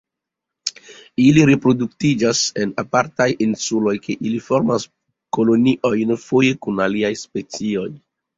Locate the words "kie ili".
4.07-4.41